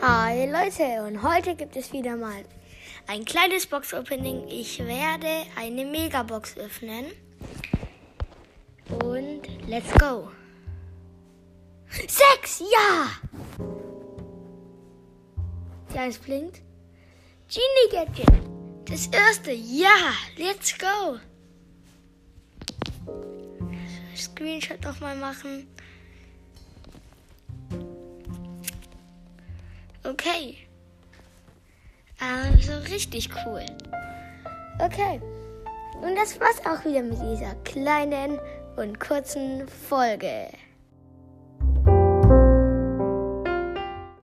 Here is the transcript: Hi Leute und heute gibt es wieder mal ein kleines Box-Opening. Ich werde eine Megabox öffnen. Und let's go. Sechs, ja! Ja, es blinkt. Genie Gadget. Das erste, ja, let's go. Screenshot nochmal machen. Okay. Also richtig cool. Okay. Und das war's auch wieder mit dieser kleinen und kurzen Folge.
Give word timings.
Hi 0.00 0.46
Leute 0.46 1.02
und 1.02 1.24
heute 1.24 1.56
gibt 1.56 1.74
es 1.74 1.92
wieder 1.92 2.16
mal 2.16 2.44
ein 3.08 3.24
kleines 3.24 3.66
Box-Opening. 3.66 4.46
Ich 4.46 4.78
werde 4.78 5.26
eine 5.56 5.84
Megabox 5.84 6.56
öffnen. 6.56 7.06
Und 9.02 9.42
let's 9.66 9.92
go. 9.98 10.30
Sechs, 11.90 12.60
ja! 12.60 13.10
Ja, 15.92 16.06
es 16.06 16.18
blinkt. 16.18 16.62
Genie 17.48 17.90
Gadget. 17.90 18.28
Das 18.88 19.08
erste, 19.08 19.50
ja, 19.50 20.12
let's 20.36 20.78
go. 20.78 21.18
Screenshot 24.14 24.80
nochmal 24.82 25.16
machen. 25.16 25.66
Okay. 30.08 30.56
Also 32.18 32.72
richtig 32.90 33.28
cool. 33.44 33.66
Okay. 34.78 35.20
Und 36.00 36.16
das 36.16 36.40
war's 36.40 36.60
auch 36.64 36.82
wieder 36.86 37.02
mit 37.02 37.20
dieser 37.20 37.54
kleinen 37.64 38.38
und 38.76 38.98
kurzen 38.98 39.68
Folge. 39.68 40.48